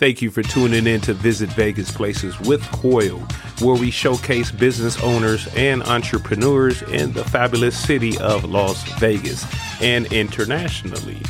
[0.00, 3.20] Thank you for tuning in to Visit Vegas Places with Coyal,
[3.60, 9.44] where we showcase business owners and entrepreneurs in the fabulous city of Las Vegas
[9.82, 11.20] and internationally.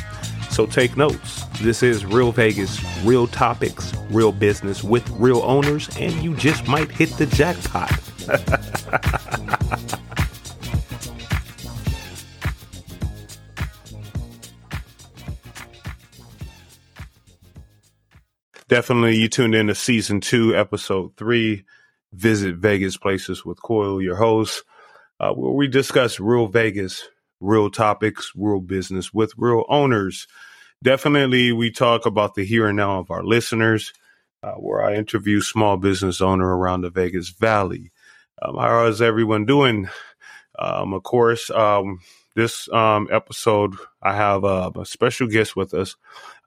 [0.51, 1.43] So take notes.
[1.59, 6.89] This is Real Vegas, real topics, real business with real owners, and you just might
[6.89, 7.91] hit the jackpot.
[18.81, 21.65] Definitely, you tuned in to season two, episode three.
[22.13, 24.63] Visit Vegas Places with Coyal, your host,
[25.19, 27.07] uh, where we discuss real Vegas,
[27.39, 30.25] real topics, real business with real owners.
[30.81, 33.93] Definitely, we talk about the here and now of our listeners,
[34.41, 37.91] uh, where I interview small business owner around the Vegas Valley.
[38.41, 39.89] Um, how is everyone doing?
[40.57, 41.99] Um, of course, um,
[42.35, 45.95] this um, episode, I have uh, a special guest with us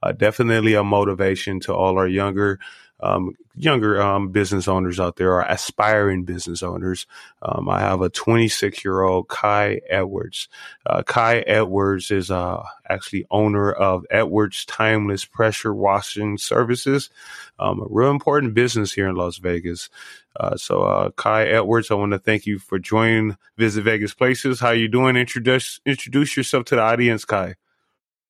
[0.05, 2.61] uh, definitely a motivation to all our younger
[3.01, 7.07] um, younger um, business owners out there or aspiring business owners.
[7.43, 10.49] Um, I have a 26 year old Kai Edwards.
[10.87, 17.11] Uh, Kai Edwards is uh, actually owner of Edwards Timeless Pressure Washing Services,
[17.59, 19.91] um, a real important business here in Las Vegas.
[20.39, 24.61] Uh, so, uh, Kai Edwards, I want to thank you for joining Visit Vegas Places.
[24.61, 25.17] How you doing?
[25.17, 27.57] Introduce introduce yourself to the audience, Kai.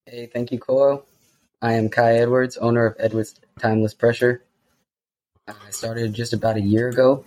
[0.07, 1.07] Hey, thank you, Cole.
[1.65, 4.45] I am Kai Edwards, owner of Edwards Timeless Pressure.
[5.49, 7.25] I started just about a year ago,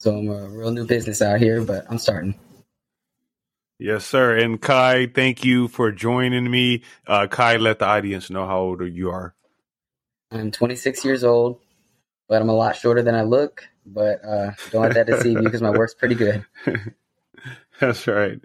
[0.00, 2.34] so I'm a real new business out here, but I'm starting.
[3.78, 4.36] Yes, sir.
[4.36, 6.82] And Kai, thank you for joining me.
[7.06, 9.36] Uh, Kai, let the audience know how old you are.
[10.32, 11.60] I'm 26 years old,
[12.28, 13.68] but I'm a lot shorter than I look.
[13.86, 16.44] But uh, don't let that deceive you because my work's pretty good.
[17.80, 18.40] That's right.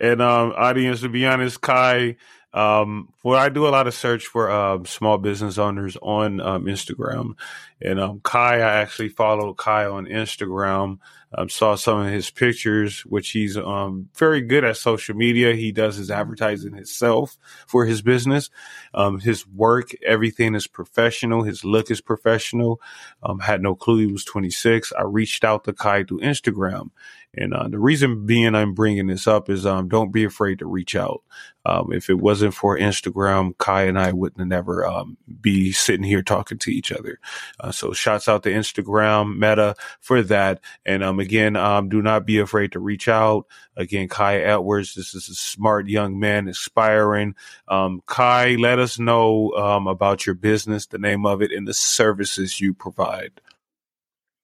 [0.00, 2.16] And um, audience, to be honest, Kai
[2.52, 6.64] um, well, I do a lot of search for um, small business owners on um,
[6.64, 7.34] Instagram,
[7.80, 10.98] and um, Kai, I actually followed Kai on Instagram.
[11.32, 15.54] Um, saw some of his pictures, which he's um, very good at social media.
[15.54, 18.50] He does his advertising himself for his business.
[18.94, 21.44] Um, his work, everything is professional.
[21.44, 22.80] His look is professional.
[23.22, 24.92] Um, had no clue he was 26.
[24.98, 26.90] I reached out to Kai through Instagram,
[27.34, 30.66] and uh, the reason being I'm bringing this up is um, don't be afraid to
[30.66, 31.22] reach out.
[31.64, 36.02] Um, if it wasn't for Instagram, Kai and I wouldn't have never um, be sitting
[36.02, 37.20] here talking to each other.
[37.60, 40.60] Uh, so shouts out to Instagram, Meta for that.
[40.84, 43.46] And um, again, um, do not be afraid to reach out.
[43.76, 47.36] Again, Kai Edwards, this is a smart young man, aspiring.
[47.68, 51.74] Um, Kai, let us know um, about your business, the name of it, and the
[51.74, 53.40] services you provide.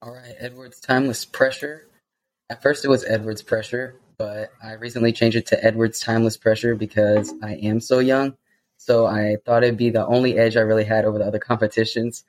[0.03, 1.86] All right, Edwards Timeless Pressure
[2.49, 6.75] at first, it was Edwards pressure, but I recently changed it to Edwards timeless pressure
[6.75, 8.37] because I am so young.
[8.77, 12.25] So I thought it'd be the only edge I really had over the other competitions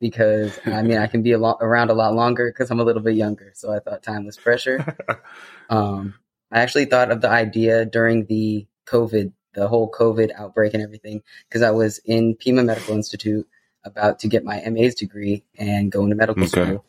[0.00, 2.84] because I mean I can be a lo- around a lot longer because I'm a
[2.84, 3.52] little bit younger.
[3.54, 4.96] So I thought timeless pressure.
[5.70, 6.14] um,
[6.50, 11.22] I actually thought of the idea during the COVID, the whole COVID outbreak and everything,
[11.48, 13.46] because I was in Pima Medical Institute
[13.84, 16.50] about to get my MA's degree and go into medical okay.
[16.50, 16.84] school.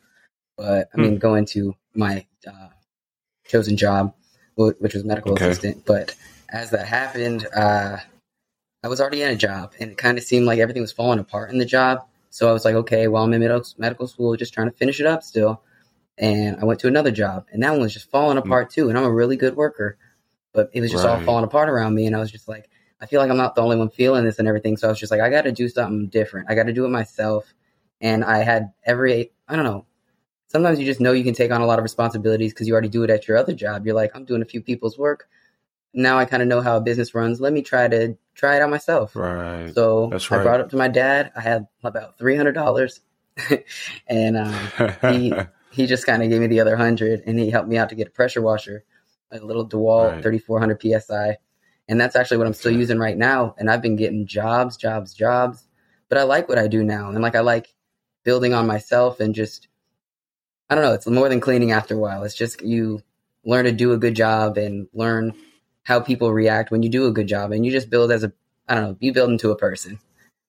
[0.57, 1.17] But I mean, hmm.
[1.17, 2.69] going to my uh,
[3.53, 4.13] chosen job,
[4.55, 5.45] which was medical okay.
[5.45, 5.85] assistant.
[5.85, 6.15] But
[6.49, 7.97] as that happened, uh,
[8.83, 11.19] I was already in a job, and it kind of seemed like everything was falling
[11.19, 12.05] apart in the job.
[12.31, 14.99] So I was like, okay, well, I'm in medical, medical school, just trying to finish
[14.99, 15.61] it up still.
[16.17, 18.47] And I went to another job, and that one was just falling hmm.
[18.47, 18.89] apart too.
[18.89, 19.97] And I'm a really good worker,
[20.51, 21.17] but it was just right.
[21.17, 22.07] all falling apart around me.
[22.07, 24.39] And I was just like, I feel like I'm not the only one feeling this
[24.39, 24.77] and everything.
[24.77, 26.49] So I was just like, I got to do something different.
[26.49, 27.53] I got to do it myself.
[28.01, 29.85] And I had every, I don't know,
[30.53, 32.87] sometimes you just know you can take on a lot of responsibilities because you already
[32.87, 33.85] do it at your other job.
[33.85, 35.27] You're like, I'm doing a few people's work.
[35.95, 37.41] Now I kind of know how a business runs.
[37.41, 39.15] Let me try to try it out myself.
[39.15, 39.73] Right.
[39.73, 40.39] So That's right.
[40.39, 41.31] I brought it up to my dad.
[41.35, 43.01] I had about three hundred dollars,
[44.07, 44.69] and um,
[45.11, 45.33] he
[45.71, 47.95] he just kind of gave me the other hundred, and he helped me out to
[47.95, 48.83] get a pressure washer,
[49.31, 50.23] a little Dewalt right.
[50.23, 51.37] thirty four hundred psi,
[51.87, 53.53] and that's actually what I'm still using right now.
[53.59, 55.67] And I've been getting jobs, jobs, jobs,
[56.09, 57.73] but I like what I do now, and like I like
[58.23, 59.67] building on myself and just
[60.69, 60.93] I don't know.
[60.93, 62.23] It's more than cleaning after a while.
[62.23, 63.01] It's just you
[63.45, 65.33] learn to do a good job and learn
[65.83, 68.31] how people react when you do a good job, and you just build as a
[68.67, 68.97] I don't know.
[68.99, 69.99] You build into a person.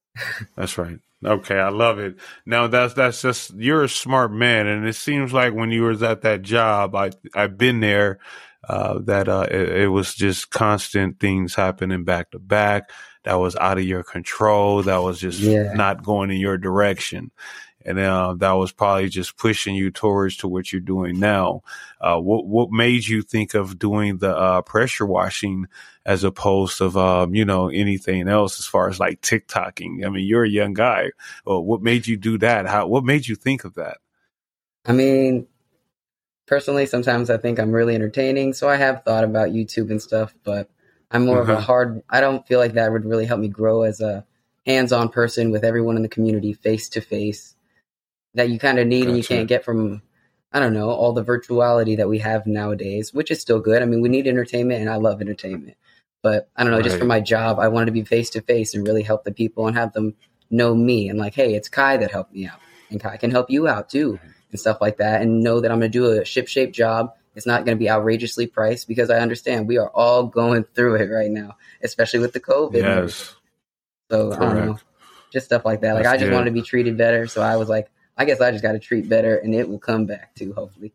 [0.56, 0.98] that's right.
[1.24, 2.16] Okay, I love it.
[2.44, 6.02] Now that's that's just you're a smart man, and it seems like when you was
[6.02, 8.18] at that job, I I've been there.
[8.66, 12.90] Uh, that uh, it, it, was just constant things happening back to back.
[13.24, 14.82] That was out of your control.
[14.82, 15.74] That was just yeah.
[15.74, 17.30] not going in your direction.
[17.84, 21.62] And uh, that was probably just pushing you towards to what you're doing now.
[22.00, 25.66] Uh, what what made you think of doing the uh, pressure washing
[26.06, 30.04] as opposed to um, you know anything else as far as like TikToking?
[30.04, 31.10] I mean, you're a young guy.
[31.44, 32.66] Well, what made you do that?
[32.66, 33.98] How what made you think of that?
[34.86, 35.46] I mean,
[36.46, 40.34] personally, sometimes I think I'm really entertaining, so I have thought about YouTube and stuff,
[40.44, 40.70] but
[41.10, 41.42] I'm more uh-huh.
[41.42, 41.66] of a uh-huh.
[41.66, 42.02] hard.
[42.08, 44.24] I don't feel like that would really help me grow as a
[44.66, 47.53] hands-on person with everyone in the community, face to face,
[48.34, 49.08] that you kind of need gotcha.
[49.08, 50.02] and you can't get from.
[50.52, 53.82] I don't know all the virtuality that we have nowadays, which is still good.
[53.82, 55.76] I mean, we need entertainment, and I love entertainment.
[56.22, 56.84] But I don't know, right.
[56.84, 59.32] just for my job, I wanted to be face to face and really help the
[59.32, 60.14] people and have them
[60.50, 63.50] know me and like, hey, it's Kai that helped me out, and Kai can help
[63.50, 64.18] you out too
[64.50, 67.12] and stuff like that, and know that I'm going to do a ship shape job.
[67.34, 70.94] It's not going to be outrageously priced because I understand we are all going through
[70.94, 72.74] it right now, especially with the COVID.
[72.74, 73.34] Yes.
[74.08, 74.42] So Correct.
[74.42, 74.78] I don't know,
[75.32, 75.94] just stuff like that.
[75.94, 76.32] Like I just good.
[76.32, 78.78] wanted to be treated better, so I was like, I guess I just got to
[78.78, 80.92] treat better, and it will come back too, hopefully.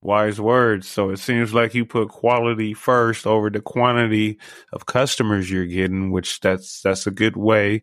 [0.00, 0.86] Wise words.
[0.88, 4.38] So it seems like you put quality first over the quantity
[4.72, 7.82] of customers you're getting, which that's that's a good way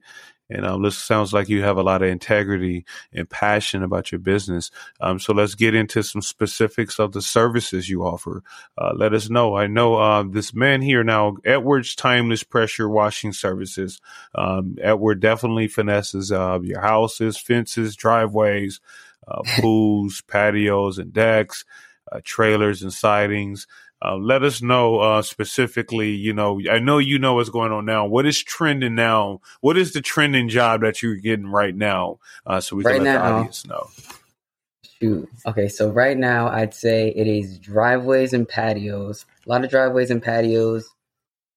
[0.49, 4.19] and um, this sounds like you have a lot of integrity and passion about your
[4.19, 4.69] business.
[5.01, 8.43] Um, so let's get into some specifics of the services you offer.
[8.77, 9.55] Uh, let us know.
[9.55, 13.99] I know uh, this man here now, Edwards Timeless Pressure Washing Services.
[14.35, 18.79] Um, Edward definitely finesses uh, your houses, fences, driveways,
[19.27, 21.65] uh, pools, patios, and decks.
[22.11, 23.65] Uh, trailers and sidings.
[24.05, 26.11] Uh, let us know uh, specifically.
[26.11, 28.05] You know, I know you know what's going on now.
[28.05, 29.41] What is trending now?
[29.61, 32.19] What is the trending job that you're getting right now?
[32.45, 33.89] Uh, so we right can let now, the audience know.
[35.01, 35.29] Shoot.
[35.47, 39.25] Okay, so right now I'd say it is driveways and patios.
[39.45, 40.87] A lot of driveways and patios,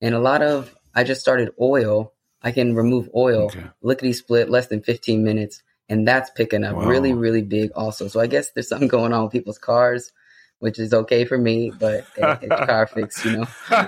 [0.00, 0.75] and a lot of.
[0.95, 2.15] I just started oil.
[2.43, 3.65] I can remove oil, okay.
[3.83, 6.87] lickety split, less than 15 minutes, and that's picking up wow.
[6.87, 8.09] really, really big also.
[8.09, 10.12] So I guess there's something going on with people's cars
[10.61, 13.47] which is okay for me, but it, it's car fix, you know.
[13.69, 13.87] but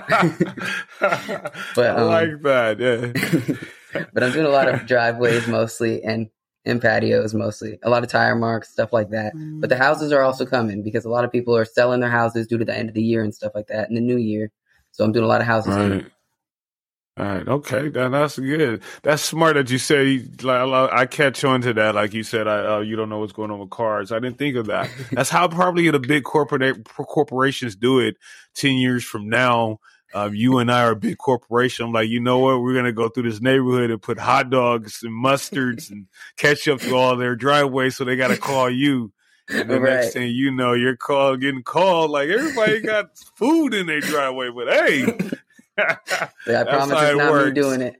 [0.99, 4.03] um, I like that, yeah.
[4.13, 6.29] but I'm doing a lot of driveways mostly and
[6.63, 9.33] and patios mostly, a lot of tire marks, stuff like that.
[9.59, 12.45] But the houses are also coming because a lot of people are selling their houses
[12.45, 14.51] due to the end of the year and stuff like that in the new year.
[14.91, 15.75] So I'm doing a lot of houses.
[15.75, 16.05] Right.
[17.21, 17.47] All right.
[17.47, 17.89] Okay.
[17.89, 18.81] That, that's good.
[19.03, 20.25] That's smart that you say.
[20.41, 21.93] Like, I catch on to that.
[21.93, 24.11] Like you said, I, uh, you don't know what's going on with cars.
[24.11, 24.89] I didn't think of that.
[25.11, 28.17] that's how probably the big corporate corporations do it.
[28.55, 29.77] Ten years from now,
[30.15, 31.85] uh, you and I are a big corporation.
[31.85, 32.59] I'm like, you know what?
[32.59, 36.07] We're gonna go through this neighborhood and put hot dogs and mustards and
[36.37, 39.13] ketchup through all their driveways, so they got to call you.
[39.47, 39.93] And the right.
[39.93, 44.49] next thing you know, you're called getting called like everybody got food in their driveway,
[44.49, 45.05] but hey,
[45.77, 47.47] yeah, I promise it's not works.
[47.47, 47.95] me doing it.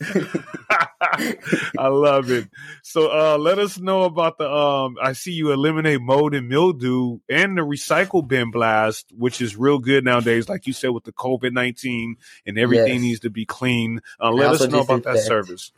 [1.78, 2.48] I love it.
[2.82, 7.18] So uh, let us know about the um I see you eliminate mold and mildew
[7.28, 11.12] and the recycle bin blast, which is real good nowadays, like you said, with the
[11.12, 13.02] COVID nineteen and everything yes.
[13.02, 14.00] needs to be clean.
[14.20, 15.72] Uh, let us know about that service.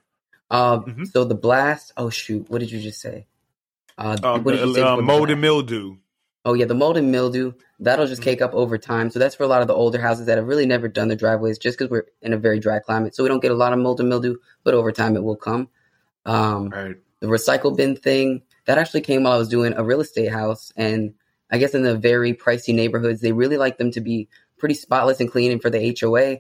[0.50, 1.04] Um mm-hmm.
[1.04, 3.26] so the blast, oh shoot, what did you just say?
[3.96, 5.96] Uh, um, what did you say uh, mold and mildew.
[6.48, 9.10] Oh yeah, the mold and mildew that'll just cake up over time.
[9.10, 11.14] So that's for a lot of the older houses that have really never done the
[11.14, 13.14] driveways, just because we're in a very dry climate.
[13.14, 15.36] So we don't get a lot of mold and mildew, but over time it will
[15.36, 15.68] come.
[16.24, 16.96] Um, right.
[17.20, 20.72] The recycle bin thing that actually came while I was doing a real estate house,
[20.74, 21.12] and
[21.50, 25.20] I guess in the very pricey neighborhoods, they really like them to be pretty spotless
[25.20, 25.52] and clean.
[25.52, 26.38] And for the HOA,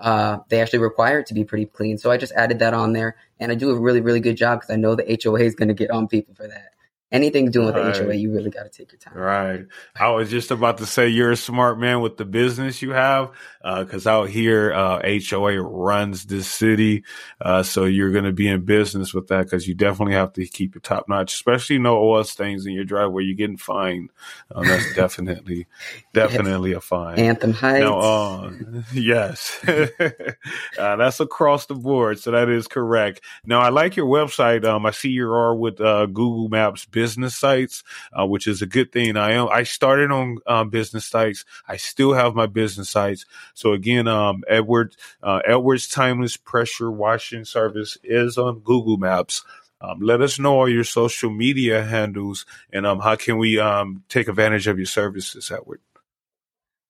[0.00, 1.98] uh, they actually require it to be pretty clean.
[1.98, 4.60] So I just added that on there, and I do a really, really good job
[4.60, 6.70] because I know the HOA is going to get on people for that
[7.12, 7.94] anything doing with right.
[7.94, 9.14] the HOA, you really got to take your time.
[9.14, 9.66] Right.
[9.94, 13.30] I was just about to say you're a smart man with the business you have,
[13.62, 17.04] because uh, out here, uh, HOA runs this city,
[17.40, 20.46] uh, so you're going to be in business with that because you definitely have to
[20.46, 23.22] keep it top notch, especially no oil stains in your driveway.
[23.24, 24.10] You're getting fined.
[24.52, 25.66] Um, that's definitely,
[26.12, 26.78] definitely yes.
[26.78, 27.18] a fine.
[27.18, 27.84] Anthem Heights.
[27.84, 28.52] Now, uh,
[28.92, 33.20] yes, uh, that's across the board, so that is correct.
[33.46, 34.64] Now, I like your website.
[34.64, 37.84] Um, I see you are with uh, Google Maps business sites,
[38.18, 39.16] uh, which is a good thing.
[39.16, 41.44] I am, I started on um, business sites.
[41.68, 43.24] I still have my business sites.
[43.54, 49.44] So again, um, Edward, uh, Edward's Timeless Pressure Washing Service is on Google Maps.
[49.80, 54.04] Um, let us know all your social media handles and um, how can we um,
[54.08, 55.80] take advantage of your services, Edward?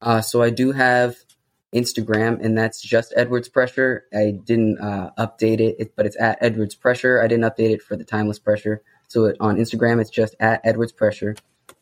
[0.03, 1.17] Uh, so I do have
[1.73, 4.05] Instagram, and that's just Edwards Pressure.
[4.13, 7.23] I didn't uh, update it, but it's at Edwards Pressure.
[7.23, 8.83] I didn't update it for the Timeless Pressure.
[9.09, 11.35] So it, on Instagram, it's just at Edwards Pressure,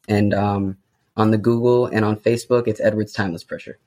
[0.07, 0.77] and um,
[1.17, 3.79] on the Google and on Facebook, it's Edwards Timeless Pressure.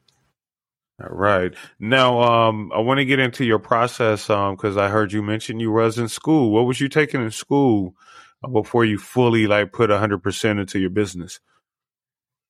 [1.01, 1.55] All right.
[1.79, 5.61] Now, um, I want to get into your process, um, cause I heard you mention
[5.61, 6.51] you was in school.
[6.51, 7.95] What was you taking in school
[8.43, 11.39] uh, before you fully like put hundred percent into your business?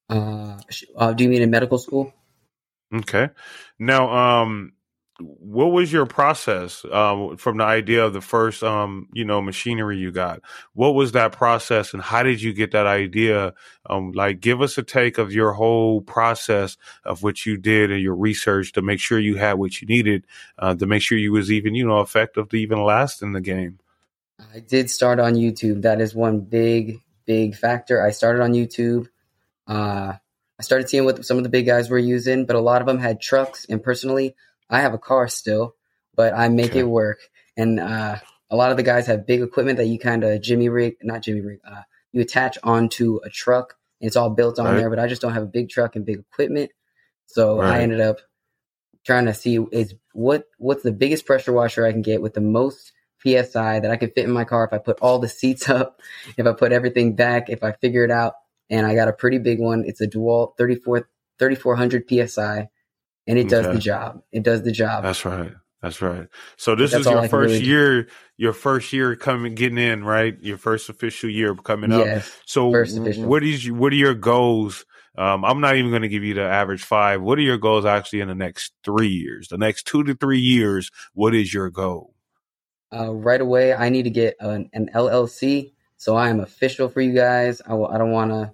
[0.08, 0.56] Uh,
[0.96, 2.14] uh, do you mean in medical school?
[2.94, 3.28] Okay.
[3.78, 4.72] Now, um,
[5.20, 9.98] what was your process um, from the idea of the first um, you know machinery
[9.98, 10.40] you got?
[10.74, 13.54] What was that process and how did you get that idea?
[13.90, 18.00] Um, like give us a take of your whole process of what you did and
[18.00, 20.24] your research to make sure you had what you needed
[20.58, 23.40] uh, to make sure you was even you know effective to even last in the
[23.40, 23.80] game.
[24.54, 25.82] I did start on youtube.
[25.82, 28.00] That is one big big factor.
[28.00, 29.08] I started on youtube.
[29.66, 30.14] Uh,
[30.60, 32.86] i started seeing what some of the big guys were using but a lot of
[32.86, 34.34] them had trucks and personally
[34.70, 35.74] I have a car still,
[36.14, 37.20] but I make it work.
[37.56, 38.18] And uh,
[38.50, 41.22] a lot of the guys have big equipment that you kind of jimmy rig, not
[41.22, 41.82] jimmy rig, uh,
[42.12, 43.74] you attach onto a truck.
[44.00, 44.76] And it's all built on right.
[44.76, 46.70] there, but I just don't have a big truck and big equipment.
[47.26, 47.78] So right.
[47.78, 48.18] I ended up
[49.04, 52.40] trying to see is what what's the biggest pressure washer I can get with the
[52.40, 55.68] most psi that I can fit in my car if I put all the seats
[55.70, 56.00] up,
[56.36, 58.34] if I put everything back, if I figure it out.
[58.70, 59.84] And I got a pretty big one.
[59.86, 61.08] It's a DeWalt 34
[61.38, 62.68] 3400 psi
[63.28, 64.22] and it does the job.
[64.32, 65.04] It does the job.
[65.04, 65.52] That's right.
[65.82, 66.26] That's right.
[66.56, 70.36] So this is your first really year, your first year coming, getting in, right?
[70.40, 72.04] Your first official year coming up.
[72.06, 72.68] Yes, so
[73.28, 74.84] what is what are your goals?
[75.16, 77.22] Um, I'm not even going to give you the average five.
[77.22, 79.48] What are your goals actually in the next three years?
[79.48, 82.14] The next two to three years, what is your goal?
[82.92, 87.00] Uh, right away, I need to get an, an LLC, so I am official for
[87.00, 87.60] you guys.
[87.66, 88.52] I w- I don't want to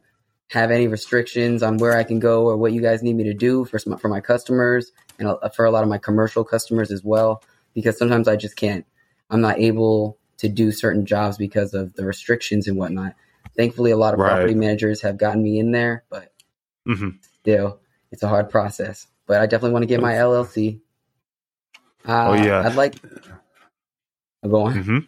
[0.54, 3.34] have any restrictions on where I can go or what you guys need me to
[3.34, 6.92] do for some, for my customers and uh, for a lot of my commercial customers
[6.92, 7.42] as well.
[7.74, 8.86] Because sometimes I just can't.
[9.30, 13.14] I'm not able to do certain jobs because of the restrictions and whatnot.
[13.56, 14.30] Thankfully, a lot of right.
[14.30, 16.32] property managers have gotten me in there, but
[16.86, 17.10] mm-hmm.
[17.40, 17.80] still,
[18.12, 19.08] it's a hard process.
[19.26, 20.80] But I definitely want to get my LLC.
[22.06, 22.94] Uh, oh yeah, I'd like.
[24.46, 24.74] Go on.
[24.74, 24.98] Mm-hmm.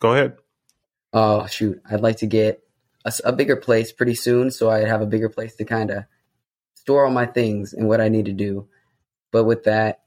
[0.00, 0.36] Go ahead.
[1.12, 2.65] Oh shoot, I'd like to get
[3.06, 6.04] a, a bigger place pretty soon, so I'd have a bigger place to kind of
[6.74, 8.68] store all my things and what I need to do.
[9.32, 10.02] But with that,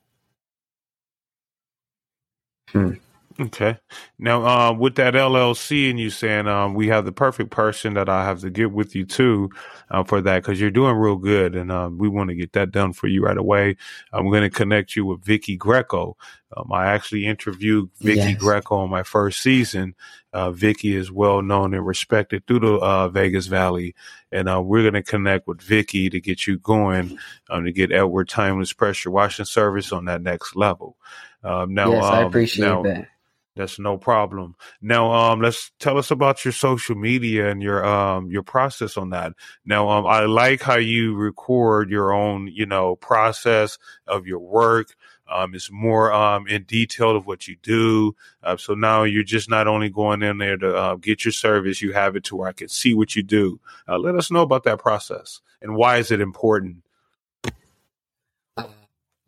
[2.70, 2.94] hmm.
[3.40, 3.78] Okay.
[4.18, 8.10] Now, uh, with that LLC and you saying um, we have the perfect person that
[8.10, 9.50] I have to get with you too
[9.90, 12.72] uh, for that because you're doing real good and um, we want to get that
[12.72, 13.78] done for you right away.
[14.12, 16.18] I'm going to connect you with Vicky Greco.
[16.56, 18.38] Um, I actually interviewed Vicky yes.
[18.38, 19.96] Greco on my first season.
[20.34, 23.96] Uh, Vicky is well known and respected through the uh, Vegas Valley,
[24.32, 27.18] and uh, we're going to connect with Vicky to get you going
[27.50, 30.98] um, to get Edward Timeless Pressure Washing Service on that next level.
[31.44, 33.08] Um, now, yes, I um, appreciate now, that
[33.60, 34.56] that's no problem.
[34.82, 39.10] Now, um, let's tell us about your social media and your um your process on
[39.10, 39.34] that.
[39.66, 44.96] Now, um, I like how you record your own, you know, process of your work.
[45.30, 48.16] Um, it's more um in detail of what you do.
[48.42, 51.82] Uh, so now you're just not only going in there to uh, get your service,
[51.82, 53.60] you have it to where I can see what you do.
[53.90, 56.78] Uh, let us know about that process and why is it important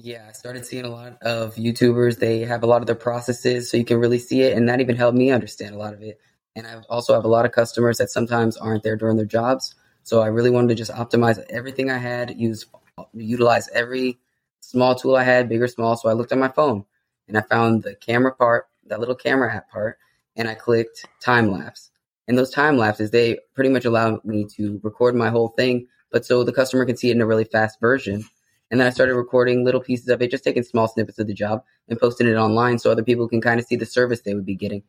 [0.03, 2.17] yeah, I started seeing a lot of YouTubers.
[2.17, 4.81] They have a lot of their processes, so you can really see it, and that
[4.81, 6.19] even helped me understand a lot of it.
[6.55, 9.75] And I also have a lot of customers that sometimes aren't there during their jobs,
[10.03, 12.65] so I really wanted to just optimize everything I had, use
[13.13, 14.19] utilize every
[14.59, 15.95] small tool I had, big or small.
[15.95, 16.85] So I looked at my phone
[17.27, 19.97] and I found the camera part, that little camera app part,
[20.35, 21.91] and I clicked time lapse.
[22.27, 26.25] And those time lapses, they pretty much allow me to record my whole thing, but
[26.25, 28.23] so the customer can see it in a really fast version
[28.71, 31.33] and then I started recording little pieces of it, just taking small snippets of the
[31.33, 34.33] job and posting it online so other people can kind of see the service they
[34.33, 34.81] would be getting.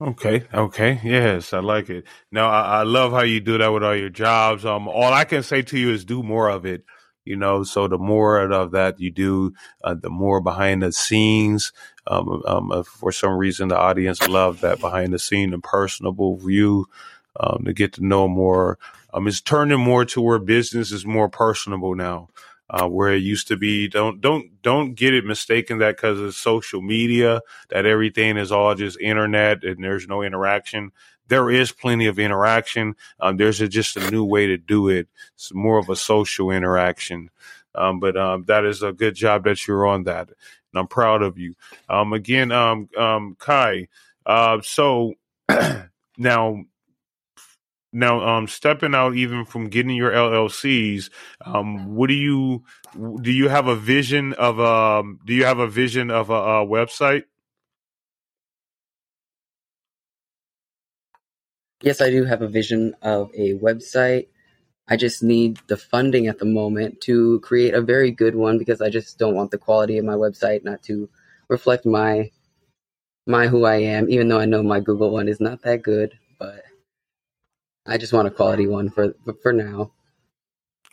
[0.00, 0.44] Okay.
[0.52, 1.00] Okay.
[1.04, 2.04] Yes, I like it.
[2.32, 4.66] Now, I, I, love how you do that with all your jobs.
[4.66, 6.84] Um, all I can say to you is do more of it.
[7.24, 9.52] You know, so the more of that you do,
[9.84, 11.72] uh, the more behind the scenes.
[12.08, 16.86] Um, um, for some reason, the audience love that behind the scene and personable view.
[17.38, 18.78] Um, to get to know more
[19.12, 22.28] um, it's turning more to where business is more personable now.
[22.70, 26.34] Uh, where it used to be, don't don't don't get it mistaken that because of
[26.34, 30.90] social media that everything is all just internet and there's no interaction.
[31.28, 32.94] There is plenty of interaction.
[33.20, 35.08] Um, there's a, just a new way to do it.
[35.34, 37.28] It's more of a social interaction.
[37.74, 41.20] Um, but um, that is a good job that you're on that, and I'm proud
[41.20, 41.54] of you.
[41.90, 43.88] Um, again, um, um, Kai.
[44.24, 45.14] Uh, so
[46.16, 46.64] now
[47.92, 51.10] now, um, stepping out even from getting your LLCs,
[51.44, 52.64] um, what do you
[53.22, 53.32] do?
[53.32, 55.20] You have a vision of um?
[55.26, 57.24] Do you have a vision of a, a website?
[61.82, 64.28] Yes, I do have a vision of a website.
[64.88, 68.80] I just need the funding at the moment to create a very good one because
[68.82, 71.08] I just don't want the quality of my website not to
[71.48, 72.30] reflect my
[73.26, 76.18] my who I am, even though I know my Google one is not that good,
[76.38, 76.62] but
[77.86, 79.92] I just want a quality one for for now.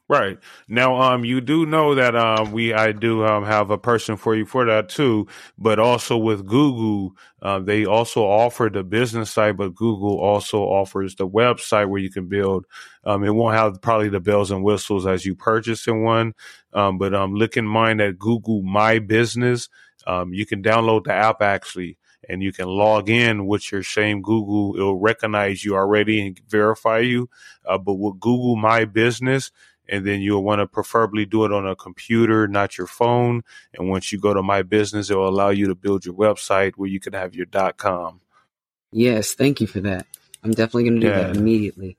[0.09, 0.39] Right.
[0.67, 4.35] Now, um, you do know that um, we I do um, have a person for
[4.35, 9.55] you for that too, but also with Google, uh, they also offer the business site,
[9.55, 12.65] but Google also offers the website where you can build.
[13.03, 16.33] Um, it won't have probably the bells and whistles as you purchase in one,
[16.73, 19.69] um, but um, look in mind that Google My Business.
[20.07, 24.21] Um, you can download the app actually and you can log in with your same
[24.21, 24.75] Google.
[24.75, 27.29] It'll recognize you already and verify you.
[27.65, 29.51] Uh, but with Google My Business,
[29.87, 33.43] and then you'll want to preferably do it on a computer, not your phone.
[33.73, 36.73] And once you go to My Business, it will allow you to build your website
[36.75, 37.47] where you can have your
[37.77, 38.21] .com.
[38.91, 40.05] Yes, thank you for that.
[40.43, 41.23] I'm definitely going to do yeah.
[41.23, 41.97] that immediately.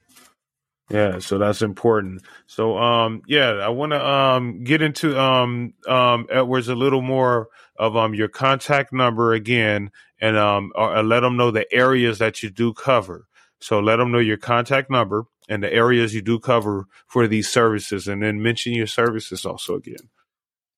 [0.90, 2.22] Yeah, so that's important.
[2.46, 7.48] So um yeah, I want to um get into um um Edwards a little more
[7.76, 12.42] of um your contact number again and um uh, let them know the areas that
[12.42, 13.26] you do cover.
[13.60, 17.48] So let them know your contact number and the areas you do cover for these
[17.48, 20.08] services, and then mention your services also again.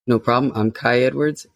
[0.07, 0.51] No problem.
[0.57, 1.47] I'm Kai Edwards,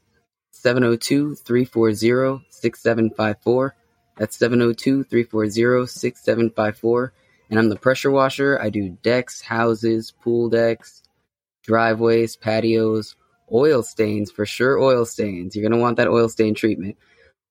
[0.53, 3.75] 702 340 6754.
[4.19, 7.13] That's 702 340 6754.
[7.51, 8.61] And I'm the pressure washer.
[8.61, 11.03] I do decks, houses, pool decks,
[11.63, 13.17] driveways, patios,
[13.53, 15.55] oil stains, for sure, oil stains.
[15.55, 16.97] You're to want that oil stain treatment.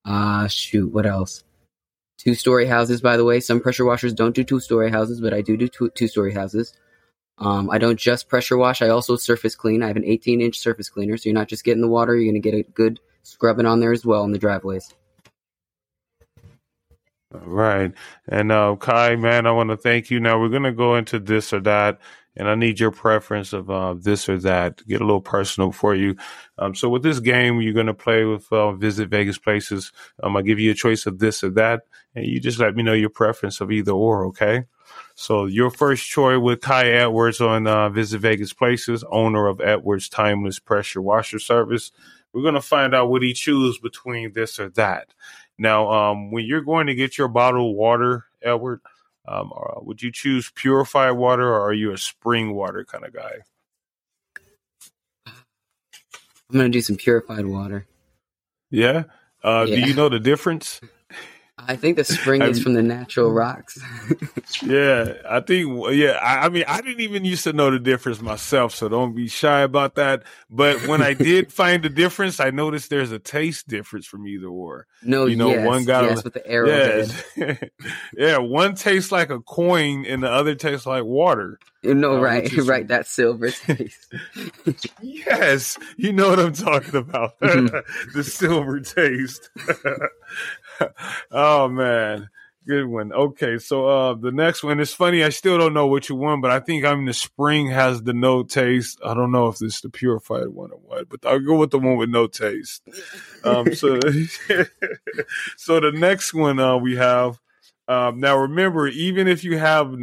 [0.04, 1.44] Uh, shoot, what else?
[2.18, 3.40] Two story houses, by the way.
[3.40, 6.74] Some pressure washers don't do two story houses, but I do do two, story houses.
[7.38, 9.84] Um, I don't just pressure wash, I also surface clean.
[9.84, 12.34] I have an 18 inch surface cleaner, so you're not just getting the water, you're
[12.34, 14.94] to get a good scrubbing on there as well in the driveways.
[17.44, 17.94] Right.
[18.28, 20.20] And uh, Kai, man, I want to thank you.
[20.20, 22.00] Now we're going to go into this or that
[22.38, 24.86] and I need your preference of uh, this or that.
[24.88, 26.16] Get a little personal for you.
[26.58, 29.92] Um, so with this game, you're going to play with uh, Visit Vegas Places.
[30.22, 32.84] Um, I'll give you a choice of this or that, and you just let me
[32.84, 34.26] know your preference of either or.
[34.28, 34.66] Okay.
[35.16, 40.10] So your first choice with Kai Edwards on uh, Visit Vegas Places, owner of Edwards
[40.10, 41.92] Timeless Pressure Washer Service.
[42.34, 45.14] We're going to find out what he chooses between this or that.
[45.58, 48.82] Now, um, when you're going to get your bottled water, Edward,
[49.28, 53.14] um, uh, would you choose purified water or are you a spring water kind of
[53.14, 53.38] guy?
[56.50, 57.88] I'm gonna do some purified water.
[58.70, 59.06] Yeah.
[59.44, 59.76] Uh, yeah.
[59.76, 60.80] Do you know the difference?
[61.68, 63.80] I think the spring is from the natural rocks.
[64.64, 65.70] yeah, I think.
[65.92, 69.16] Yeah, I, I, mean, I didn't even used to know the difference myself, so don't
[69.16, 70.24] be shy about that.
[70.50, 74.48] But when I did find the difference, I noticed there's a taste difference from either
[74.48, 74.88] or.
[75.04, 76.68] No, you know, yes, one got yes, with the arrow.
[77.36, 77.56] Yeah,
[78.18, 81.60] yeah, one tastes like a coin, and the other tastes like water.
[81.84, 82.88] No, uh, right, right.
[82.88, 84.14] That silver taste.
[85.02, 87.40] yes, you know what I'm talking about.
[87.40, 88.18] Mm-hmm.
[88.18, 89.50] the silver taste.
[91.56, 92.30] Oh man.
[92.68, 93.14] Good one.
[93.14, 95.24] Okay, so uh the next one is funny.
[95.24, 98.42] I still don't know which one, but I think I'm the spring has the no
[98.42, 99.00] taste.
[99.06, 101.70] I don't know if this is the purified one or what, but I'll go with
[101.70, 102.82] the one with no taste.
[103.44, 104.00] Um so
[105.58, 107.40] so the next one uh we have
[107.88, 109.96] um now remember even if you have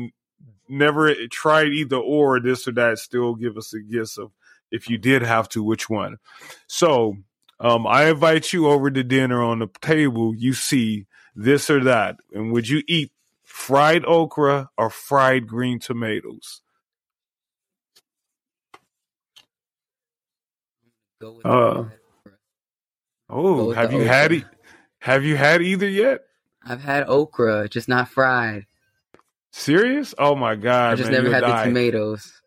[0.68, 4.30] never tried either or this or that, still give us a guess of
[4.70, 6.18] if you did have to, which one.
[6.68, 7.16] So
[7.60, 10.34] um, I invite you over to dinner on the table.
[10.34, 13.12] You see this or that, and would you eat
[13.44, 16.62] fried okra or fried green tomatoes?
[21.22, 21.84] Uh,
[23.30, 24.12] oh, have you okra.
[24.12, 24.44] had it?
[24.98, 26.22] Have you had either yet?
[26.64, 28.66] I've had okra, just not fried.
[29.52, 30.14] Serious?
[30.18, 30.92] Oh my god!
[30.92, 31.64] I just man, never had die.
[31.64, 32.41] the tomatoes.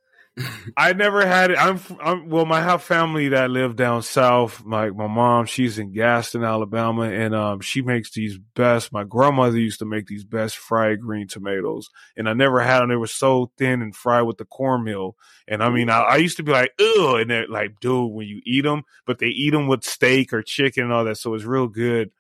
[0.76, 1.58] I never had it.
[1.58, 2.46] I'm, I'm well.
[2.46, 4.66] My have family that live down south.
[4.66, 8.92] My my mom, she's in Gadsden, Alabama, and um, she makes these best.
[8.92, 12.90] My grandmother used to make these best fried green tomatoes, and I never had them.
[12.90, 15.16] They were so thin and fried with the cornmeal.
[15.48, 18.28] And I mean, I, I used to be like, ugh, and they're like, dude, when
[18.28, 21.34] you eat them, but they eat them with steak or chicken and all that, so
[21.34, 22.12] it's real good.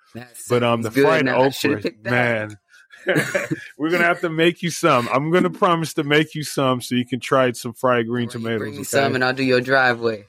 [0.47, 2.58] But um, the fried okra, man.
[3.78, 5.08] We're gonna have to make you some.
[5.12, 8.60] I'm gonna promise to make you some so you can try some fried green tomatoes.
[8.60, 8.86] Bring me okay?
[8.86, 10.26] some, and I'll do your driveway.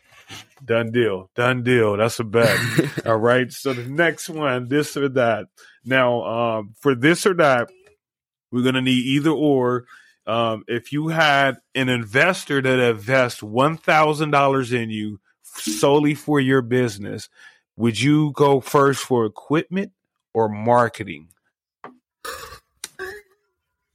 [0.64, 1.30] Done deal.
[1.34, 1.96] Done deal.
[1.96, 2.58] That's a bet.
[3.06, 3.52] All right.
[3.52, 5.46] So the next one, this or that.
[5.84, 7.70] Now, um, for this or that,
[8.50, 9.86] we're gonna need either or.
[10.26, 16.40] Um, if you had an investor that invests one thousand dollars in you solely for
[16.40, 17.28] your business,
[17.76, 19.92] would you go first for equipment
[20.34, 21.28] or marketing?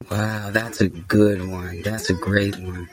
[0.10, 1.82] Wow, that's a good one.
[1.84, 2.90] That's a great one.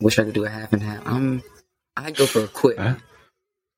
[0.00, 1.06] Wish I could do a half and half.
[1.06, 1.42] Um,
[1.96, 2.78] I go for a quick.
[2.78, 2.96] Huh?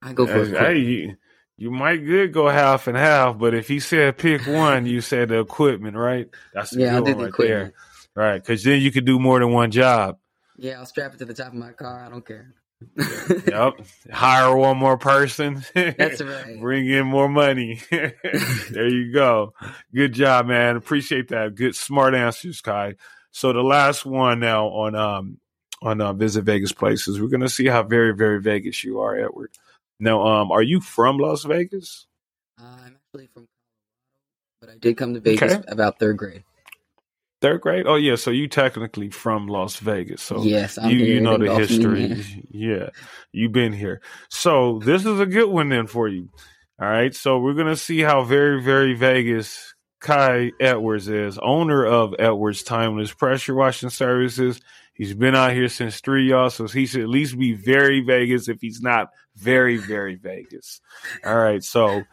[0.03, 0.59] I go for a quick.
[0.59, 1.17] Hey, you,
[1.59, 5.29] you might good go half and half, but if he said pick one, you said
[5.29, 6.29] the equipment, right?
[6.55, 7.75] That's a yeah, I'll do one the right equipment.
[8.17, 8.43] there, right?
[8.43, 10.19] Because then you could do more than one job.
[10.57, 12.05] Yeah, I'll strap it to the top of my car.
[12.05, 12.55] I don't care.
[13.47, 13.75] Yep.
[14.13, 15.65] Hire one more person.
[15.75, 16.61] That's right.
[16.61, 17.81] Bring in more money.
[17.91, 19.55] there you go.
[19.95, 20.77] Good job, man.
[20.77, 21.55] Appreciate that.
[21.55, 22.95] Good, smart answers, Kai.
[23.33, 25.39] So the last one now on um
[25.83, 27.21] on uh, visit Vegas places.
[27.21, 29.51] We're gonna see how very very Vegas you are, Edward.
[30.01, 32.07] Now, um, are you from Las Vegas?
[32.61, 33.51] Uh, I'm actually from Colorado,
[34.61, 35.65] but I did come to Vegas Okay.
[35.69, 36.45] about third grade.
[37.43, 37.87] Third grade?
[37.87, 40.23] Oh yeah, so you technically from Las Vegas.
[40.23, 42.25] So yes, I'm you you know the history.
[42.51, 42.89] Yeah,
[43.33, 44.01] you've been here.
[44.31, 46.31] So this is a good one then for you.
[46.81, 52.15] All right, so we're gonna see how very very Vegas Kai Edwards is owner of
[52.19, 54.61] Edwards Timeless Pressure Washing Services.
[54.95, 58.49] He's been out here since three y'all, so he should at least be very Vegas
[58.49, 60.81] if he's not very very Vegas.
[61.25, 62.05] All right, so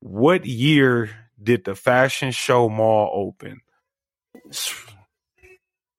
[0.00, 3.60] what year did the Fashion Show Mall open?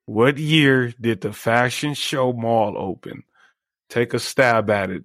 [0.06, 3.24] What year did the Fashion Show Mall open?
[3.90, 5.04] Take a stab at it.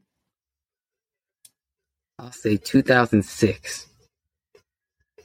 [2.19, 3.87] I'll say 2006.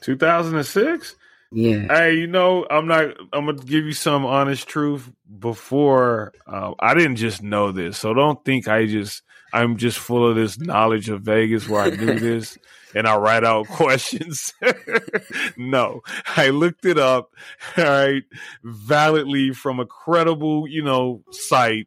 [0.00, 1.16] 2006?
[1.50, 1.86] Yeah.
[1.88, 3.14] Hey, you know, I'm not.
[3.32, 5.10] I'm gonna give you some honest truth.
[5.38, 9.22] Before, uh, I didn't just know this, so don't think I just.
[9.54, 12.58] I'm just full of this knowledge of Vegas where I knew this
[12.94, 14.52] and I write out questions.
[15.56, 16.00] no,
[16.36, 17.30] I looked it up.
[17.78, 18.24] All right,
[18.64, 21.86] validly from a credible, you know, site.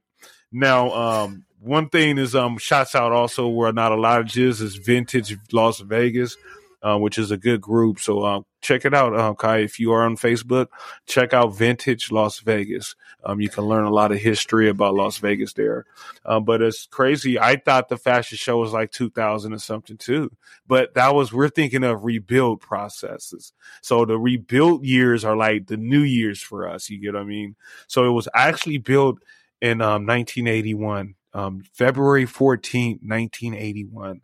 [0.52, 4.62] Now, um, one thing is, um, shots out also where not a lot of jizz
[4.62, 6.38] is Vintage Las Vegas
[6.82, 8.00] uh, which is a good group.
[8.00, 9.60] So um, check it out, um, Kai.
[9.60, 10.68] If you are on Facebook,
[11.06, 12.96] check out Vintage Las Vegas.
[13.24, 15.86] Um, you can learn a lot of history about Las Vegas there.
[16.26, 17.40] Um, but it's crazy.
[17.40, 20.32] I thought the fashion show was like 2000 or something too.
[20.68, 23.54] But that was we're thinking of rebuild processes.
[23.82, 26.90] So the rebuilt years are like the new years for us.
[26.90, 27.56] You get what I mean?
[27.88, 29.18] So it was actually built
[29.62, 34.22] in um, 1981, um, February 14th, 1981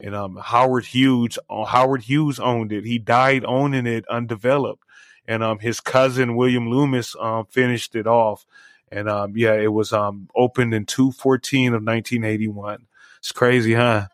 [0.00, 2.84] and um, Howard Hughes uh, Howard Hughes owned it.
[2.84, 4.82] He died owning it undeveloped,
[5.26, 8.44] and um, his cousin William Lummis um, finished it off.
[8.92, 12.86] And um, yeah, it was um, opened in two fourteen of nineteen eighty one.
[13.18, 14.06] It's crazy, huh?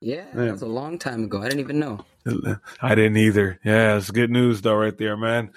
[0.00, 0.44] Yeah, Yeah.
[0.44, 1.40] that was a long time ago.
[1.40, 2.04] I didn't even know.
[2.82, 3.60] I didn't either.
[3.64, 5.50] Yeah, it's good news though, right there, man.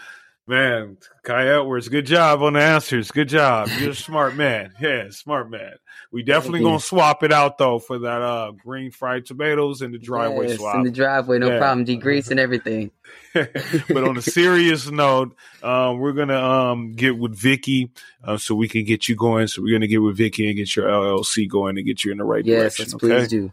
[0.49, 3.11] Man, Kai Edwards, good job on the answers.
[3.11, 3.69] Good job.
[3.79, 4.73] You're a smart man.
[4.81, 5.73] Yeah, smart man.
[6.11, 9.99] We definitely gonna swap it out though for that uh green fried tomatoes and the
[9.99, 10.77] driveway yes, swap.
[10.77, 11.59] in the driveway, no Yeah.
[11.59, 11.85] problem.
[11.85, 12.89] Degrease and everything.
[13.33, 17.91] but on a serious note, um, we're gonna um, get with Vicky
[18.23, 19.45] uh, so we can get you going.
[19.45, 22.17] So we're gonna get with Vicky and get your LLC going and get you in
[22.17, 22.83] the right Yes, direction.
[22.85, 23.51] let's okay, please do.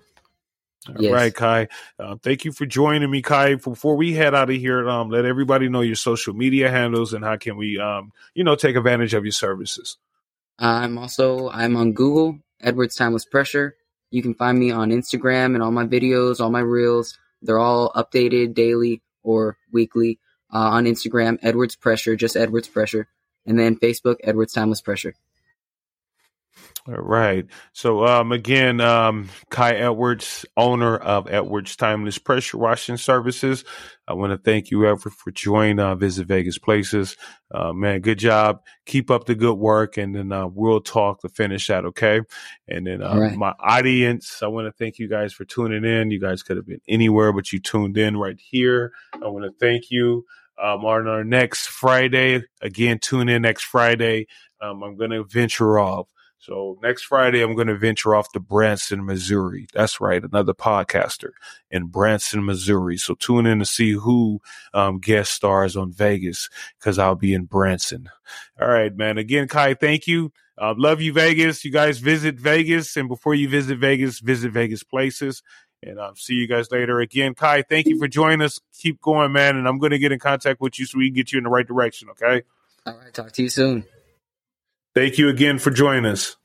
[0.88, 1.12] All Yes.
[1.12, 1.68] right, Kai.
[1.98, 3.56] Uh, thank you for joining me, Kai.
[3.56, 7.24] Before we head out of here, um, let everybody know your social media handles and
[7.24, 9.98] how can we, um, you know, take advantage of your services.
[10.58, 13.76] I'm also I'm on Google, Edwards Timeless Pressure.
[14.10, 17.18] You can find me on Instagram and all my videos, all my reels.
[17.42, 20.18] They're all updated daily or weekly.
[20.52, 23.08] Uh, on Instagram, Edwards Pressure, just Edwards Pressure,
[23.44, 25.14] and then Facebook, Edwards Timeless Pressure.
[26.88, 27.46] All right.
[27.72, 33.64] So um, again, um, Kai Edwards, owner of Edwards Timeless Pressure Washing Services.
[34.06, 37.16] I want to thank you, Edward, for joining uh, Visit Vegas Places.
[37.50, 38.60] Uh, man, good job.
[38.84, 41.84] Keep up the good work, and then uh, we'll talk to finish that.
[41.86, 42.20] Okay.
[42.68, 43.36] And then uh, right.
[43.36, 46.12] my audience, I want to thank you guys for tuning in.
[46.12, 48.92] You guys could have been anywhere, but you tuned in right here.
[49.12, 50.24] I want to thank you.
[50.58, 54.26] Um, on our next Friday, again, tune in next Friday.
[54.60, 56.06] Um, I'm going to venture off.
[56.38, 59.66] So next Friday, I'm going to venture off to Branson, Missouri.
[59.72, 61.30] That's right, another podcaster
[61.70, 62.98] in Branson, Missouri.
[62.98, 64.40] So tune in to see who
[64.74, 68.10] um, guest stars on Vegas because I'll be in Branson.
[68.60, 69.18] All right, man.
[69.18, 70.32] Again, Kai, thank you.
[70.58, 71.64] Uh, love you, Vegas.
[71.64, 75.42] You guys visit Vegas, and before you visit Vegas, visit Vegas places.
[75.82, 77.00] And I'll see you guys later.
[77.00, 78.60] Again, Kai, thank you for joining us.
[78.78, 79.56] Keep going, man.
[79.56, 81.44] And I'm going to get in contact with you so we can get you in
[81.44, 82.08] the right direction.
[82.10, 82.42] Okay.
[82.86, 83.84] All right, talk to you soon.
[84.96, 86.36] Thank you again for joining us.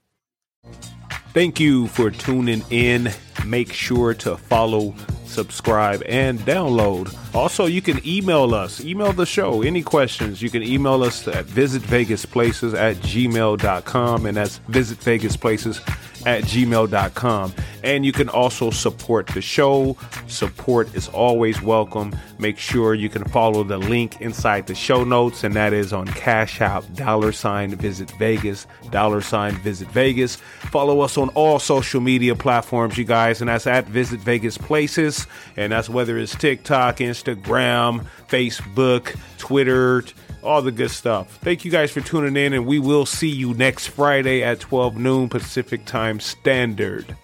[1.34, 3.10] Thank you for tuning in.
[3.46, 4.94] Make sure to follow
[5.32, 7.15] subscribe, and download.
[7.34, 10.41] Also, you can email us, email the show, any questions.
[10.41, 15.80] You can email us at visitvegasplaces at gmail.com, and that's visitvegasplaces
[16.26, 17.54] at gmail.com.
[17.84, 19.98] And you can also support the show.
[20.28, 22.15] Support is always welcome.
[22.38, 26.08] Make sure you can follow the link inside the show notes, and that is on
[26.08, 30.36] Cash App, dollar sign visit Vegas, dollar sign visit Vegas.
[30.36, 35.21] Follow us on all social media platforms, you guys, and that's at Visit Vegas Places.
[35.58, 40.04] And that's whether it's TikTok, Instagram, Facebook, Twitter
[40.44, 41.38] all the good stuff.
[41.38, 44.98] Thank you guys for tuning in, and we will see you next Friday at 12
[44.98, 47.16] noon Pacific Time Standard.